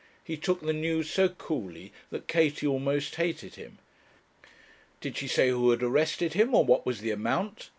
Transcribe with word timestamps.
He 0.23 0.35
took 0.35 0.61
the 0.61 0.73
news 0.73 1.11
so 1.11 1.29
coolly 1.29 1.93
that 2.09 2.27
Katie 2.27 2.65
almost 2.65 3.17
hated 3.17 3.53
him. 3.53 3.77
'Did 4.99 5.15
she 5.17 5.27
say 5.27 5.49
who 5.49 5.69
had 5.69 5.83
arrested 5.83 6.33
him, 6.33 6.55
or 6.55 6.65
what 6.65 6.87
was 6.87 7.01
the 7.01 7.11
amount?' 7.11 7.69